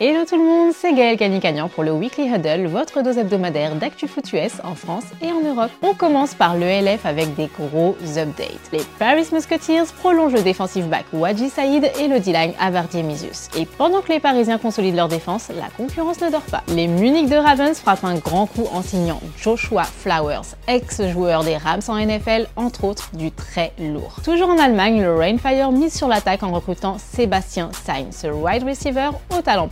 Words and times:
Hello 0.00 0.24
tout 0.28 0.36
le 0.36 0.42
monde, 0.42 0.72
c'est 0.76 0.92
Gaël 0.92 1.16
Canicagnan 1.16 1.68
pour 1.68 1.84
le 1.84 1.92
Weekly 1.92 2.24
Huddle, 2.28 2.66
votre 2.66 3.00
dose 3.02 3.16
hebdomadaire 3.16 3.76
d'actu 3.76 4.08
foot 4.08 4.32
US 4.32 4.54
en 4.64 4.74
France 4.74 5.04
et 5.22 5.30
en 5.30 5.40
Europe. 5.40 5.70
On 5.82 5.94
commence 5.94 6.34
par 6.34 6.56
le 6.56 6.66
LF 6.66 7.06
avec 7.06 7.36
des 7.36 7.48
gros 7.56 7.94
updates. 8.16 8.72
Les 8.72 8.82
Paris 8.98 9.28
Musketeers 9.30 9.84
prolongent 10.00 10.32
le 10.32 10.42
defensive 10.42 10.88
back 10.88 11.04
Wadji 11.12 11.48
Saïd 11.48 11.92
et 12.00 12.08
le 12.08 12.18
D-line 12.18 12.54
Avardi 12.58 13.04
Misius. 13.04 13.50
Et 13.56 13.66
pendant 13.66 14.00
que 14.00 14.08
les 14.08 14.18
Parisiens 14.18 14.58
consolident 14.58 14.96
leur 14.96 15.06
défense, 15.06 15.50
la 15.56 15.68
concurrence 15.76 16.20
ne 16.20 16.28
dort 16.28 16.42
pas. 16.42 16.64
Les 16.74 16.88
Munich 16.88 17.28
de 17.28 17.36
Ravens 17.36 17.78
frappent 17.78 18.02
un 18.02 18.16
grand 18.16 18.46
coup 18.46 18.66
en 18.72 18.82
signant 18.82 19.20
Joshua 19.38 19.84
Flowers, 19.84 20.56
ex-joueur 20.66 21.44
des 21.44 21.56
Rams 21.56 21.82
en 21.86 22.04
NFL, 22.04 22.48
entre 22.56 22.82
autres 22.82 23.10
du 23.14 23.30
très 23.30 23.72
lourd. 23.78 24.16
Toujours 24.24 24.48
en 24.48 24.58
Allemagne, 24.58 25.00
le 25.00 25.14
Rainfire 25.14 25.70
mise 25.70 25.94
sur 25.94 26.08
l'attaque 26.08 26.42
en 26.42 26.50
recrutant 26.50 26.96
Sébastien 26.98 27.70
Sainz, 27.86 28.26
wide 28.28 28.64
receiver 28.64 29.10
au 29.30 29.40
talent 29.40 29.68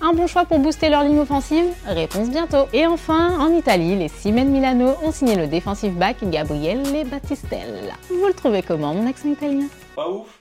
un 0.00 0.12
bon 0.12 0.26
choix 0.26 0.44
pour 0.44 0.58
booster 0.58 0.88
leur 0.88 1.02
ligne 1.02 1.18
offensive 1.18 1.66
Réponse 1.86 2.30
bientôt. 2.30 2.66
Et 2.72 2.86
enfin, 2.86 3.38
en 3.40 3.52
Italie, 3.52 3.96
les 3.96 4.08
Simen 4.08 4.48
Milano 4.48 4.94
ont 5.02 5.12
signé 5.12 5.36
le 5.36 5.46
defensive 5.46 5.94
back 5.94 6.16
Gabriele 6.22 6.82
Battistella. 7.06 7.94
Vous 8.08 8.26
le 8.26 8.34
trouvez 8.34 8.62
comment 8.62 8.94
mon 8.94 9.06
accent 9.08 9.28
italien? 9.28 9.66
Pas 9.94 10.08
ouf 10.08 10.38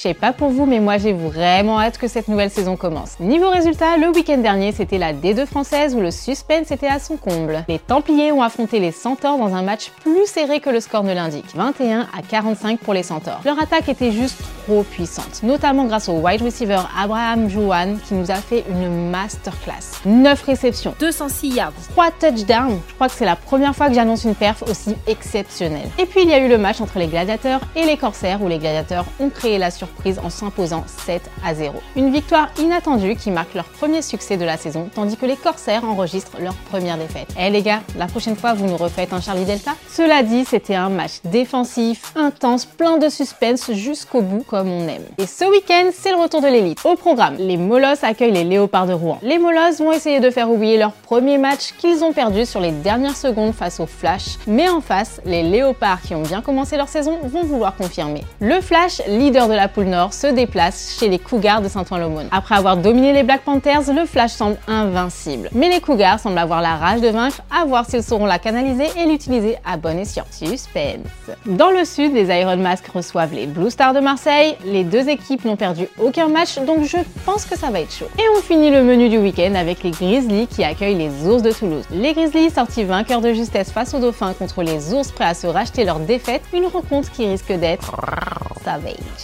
je 0.00 0.08
sais 0.08 0.14
pas 0.14 0.32
pour 0.32 0.48
vous, 0.48 0.64
mais 0.64 0.80
moi 0.80 0.96
j'ai 0.96 1.12
vraiment 1.12 1.78
hâte 1.78 1.98
que 1.98 2.08
cette 2.08 2.26
nouvelle 2.26 2.48
saison 2.48 2.74
commence. 2.74 3.20
Niveau 3.20 3.50
résultat, 3.50 3.98
le 3.98 4.08
week-end 4.08 4.38
dernier, 4.38 4.72
c'était 4.72 4.96
la 4.96 5.12
D2 5.12 5.44
française 5.44 5.94
où 5.94 6.00
le 6.00 6.10
suspense 6.10 6.70
était 6.70 6.86
à 6.86 6.98
son 6.98 7.18
comble. 7.18 7.64
Les 7.68 7.78
Templiers 7.78 8.32
ont 8.32 8.40
affronté 8.40 8.80
les 8.80 8.92
Centaures 8.92 9.36
dans 9.36 9.54
un 9.54 9.60
match 9.60 9.90
plus 10.02 10.24
serré 10.24 10.60
que 10.60 10.70
le 10.70 10.80
score 10.80 11.04
ne 11.04 11.12
l'indique, 11.12 11.54
21 11.54 12.08
à 12.16 12.22
45 12.26 12.78
pour 12.78 12.94
les 12.94 13.02
Centaures. 13.02 13.42
Leur 13.44 13.60
attaque 13.60 13.90
était 13.90 14.10
juste 14.10 14.40
trop 14.64 14.84
puissante, 14.84 15.42
notamment 15.42 15.84
grâce 15.84 16.08
au 16.08 16.14
wide 16.14 16.40
receiver 16.40 16.80
Abraham 16.98 17.50
Jouan 17.50 17.98
qui 18.08 18.14
nous 18.14 18.30
a 18.30 18.36
fait 18.36 18.64
une 18.70 19.10
masterclass. 19.10 20.00
9 20.06 20.42
réceptions, 20.44 20.94
206 20.98 21.48
yards, 21.56 21.72
3 21.90 22.10
touchdowns. 22.12 22.80
Je 22.88 22.94
crois 22.94 23.08
que 23.08 23.14
c'est 23.14 23.26
la 23.26 23.36
première 23.36 23.76
fois 23.76 23.88
que 23.88 23.94
j'annonce 23.94 24.24
une 24.24 24.34
perf 24.34 24.62
aussi 24.62 24.96
exceptionnelle. 25.06 25.90
Et 25.98 26.06
puis 26.06 26.22
il 26.22 26.30
y 26.30 26.32
a 26.32 26.38
eu 26.38 26.48
le 26.48 26.56
match 26.56 26.80
entre 26.80 26.98
les 26.98 27.08
Gladiateurs 27.08 27.60
et 27.76 27.84
les 27.84 27.98
Corsaires 27.98 28.40
où 28.40 28.48
les 28.48 28.56
Gladiateurs 28.56 29.04
ont 29.18 29.28
créé 29.28 29.58
la 29.58 29.70
surprise 29.70 29.89
en 30.22 30.30
s'imposant 30.30 30.84
7 30.86 31.22
à 31.44 31.54
0. 31.54 31.74
Une 31.96 32.12
victoire 32.12 32.48
inattendue 32.58 33.16
qui 33.16 33.30
marque 33.30 33.54
leur 33.54 33.64
premier 33.64 34.02
succès 34.02 34.36
de 34.36 34.44
la 34.44 34.56
saison, 34.56 34.88
tandis 34.94 35.16
que 35.16 35.26
les 35.26 35.36
Corsaires 35.36 35.84
enregistrent 35.84 36.40
leur 36.40 36.54
première 36.70 36.96
défaite. 36.96 37.28
Eh 37.38 37.50
les 37.50 37.62
gars, 37.62 37.80
la 37.98 38.06
prochaine 38.06 38.36
fois 38.36 38.54
vous 38.54 38.66
nous 38.66 38.76
refaites 38.76 39.12
un 39.12 39.20
Charlie 39.20 39.44
Delta? 39.44 39.72
Cela 39.88 40.22
dit, 40.22 40.44
c'était 40.44 40.74
un 40.74 40.88
match 40.88 41.20
défensif, 41.24 42.12
intense, 42.16 42.64
plein 42.64 42.98
de 42.98 43.08
suspense 43.08 43.72
jusqu'au 43.72 44.22
bout 44.22 44.44
comme 44.46 44.70
on 44.70 44.88
aime. 44.88 45.04
Et 45.18 45.26
ce 45.26 45.44
week-end, 45.44 45.90
c'est 45.92 46.10
le 46.10 46.16
retour 46.16 46.40
de 46.40 46.48
l'élite. 46.48 46.78
Au 46.84 46.96
programme, 46.96 47.36
les 47.38 47.56
Molosses 47.56 48.04
accueillent 48.04 48.32
les 48.32 48.44
Léopards 48.44 48.86
de 48.86 48.92
Rouen. 48.92 49.18
Les 49.22 49.38
Molosses 49.38 49.78
vont 49.78 49.92
essayer 49.92 50.20
de 50.20 50.30
faire 50.30 50.50
oublier 50.50 50.78
leur 50.78 50.92
premier 50.92 51.38
match 51.38 51.72
qu'ils 51.78 52.02
ont 52.04 52.12
perdu 52.12 52.46
sur 52.46 52.60
les 52.60 52.72
dernières 52.72 53.16
secondes 53.16 53.52
face 53.52 53.80
au 53.80 53.86
Flash, 53.86 54.38
mais 54.46 54.68
en 54.68 54.80
face, 54.80 55.20
les 55.24 55.42
Léopards 55.42 56.00
qui 56.02 56.14
ont 56.14 56.22
bien 56.22 56.40
commencé 56.40 56.76
leur 56.76 56.88
saison 56.88 57.18
vont 57.22 57.42
vouloir 57.42 57.76
confirmer. 57.76 58.24
Le 58.40 58.60
Flash, 58.60 59.02
leader 59.06 59.48
de 59.48 59.54
la 59.54 59.68
poule 59.68 59.79
Nord 59.84 60.12
se 60.12 60.26
déplace 60.26 60.96
chez 60.98 61.08
les 61.08 61.18
Cougars 61.18 61.62
de 61.62 61.68
Saint-Ouen-l'Aumône. 61.68 62.28
Après 62.30 62.54
avoir 62.54 62.76
dominé 62.76 63.12
les 63.12 63.22
Black 63.22 63.42
Panthers, 63.42 63.92
le 63.94 64.06
Flash 64.06 64.32
semble 64.32 64.58
invincible. 64.68 65.48
Mais 65.52 65.68
les 65.68 65.80
Cougars 65.80 66.20
semblent 66.20 66.38
avoir 66.38 66.62
la 66.62 66.76
rage 66.76 67.00
de 67.00 67.08
vaincre, 67.08 67.42
à 67.50 67.64
voir 67.64 67.84
s'ils 67.88 68.02
sauront 68.02 68.26
la 68.26 68.38
canaliser 68.38 68.86
et 68.96 69.06
l'utiliser 69.06 69.56
à 69.64 69.76
bon 69.76 69.98
escient. 69.98 70.24
Suspense. 70.30 71.06
Dans 71.46 71.70
le 71.70 71.84
sud, 71.84 72.14
les 72.14 72.28
Iron 72.40 72.56
Mask 72.56 72.86
reçoivent 72.88 73.34
les 73.34 73.46
Blue 73.46 73.70
Stars 73.70 73.94
de 73.94 74.00
Marseille. 74.00 74.56
Les 74.64 74.84
deux 74.84 75.08
équipes 75.08 75.44
n'ont 75.44 75.56
perdu 75.56 75.88
aucun 75.98 76.28
match, 76.28 76.58
donc 76.58 76.84
je 76.84 76.98
pense 77.24 77.44
que 77.44 77.58
ça 77.58 77.70
va 77.70 77.80
être 77.80 77.92
chaud. 77.92 78.08
Et 78.18 78.24
on 78.36 78.42
finit 78.42 78.70
le 78.70 78.82
menu 78.82 79.08
du 79.08 79.18
week-end 79.18 79.54
avec 79.54 79.82
les 79.82 79.90
Grizzlies 79.90 80.46
qui 80.46 80.64
accueillent 80.64 80.96
les 80.98 81.26
Ours 81.26 81.42
de 81.42 81.52
Toulouse. 81.52 81.84
Les 81.90 82.12
Grizzlies 82.12 82.50
sortis 82.50 82.84
vainqueurs 82.84 83.20
de 83.20 83.32
justesse 83.32 83.70
face 83.70 83.94
aux 83.94 83.98
Dauphins 83.98 84.34
contre 84.34 84.62
les 84.62 84.92
Ours 84.92 85.10
prêts 85.12 85.24
à 85.24 85.34
se 85.34 85.46
racheter 85.46 85.84
leur 85.84 86.00
défaite, 86.00 86.42
une 86.52 86.66
rencontre 86.66 87.10
qui 87.12 87.26
risque 87.26 87.52
d'être 87.52 87.94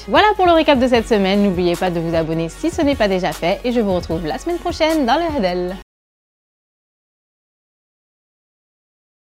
Voilà 0.09 0.27
pour 0.37 0.47
le 0.47 0.53
récap 0.53 0.79
de 0.79 0.87
cette 0.87 1.09
semaine. 1.09 1.43
N'oubliez 1.43 1.77
pas 1.77 1.91
de 1.91 2.01
vous 2.01 2.15
abonner 2.15 2.49
si 2.49 2.71
ce 2.71 2.83
n'est 2.83 2.97
pas 2.97 3.09
déjà 3.09 3.33
fait 3.33 3.61
et 3.65 3.73
je 3.73 3.81
vous 3.81 3.95
retrouve 3.95 4.27
la 4.27 4.39
semaine 4.39 4.59
prochaine 4.59 5.07
dans 5.07 5.17
le 5.17 5.37
Huddle. 5.37 5.86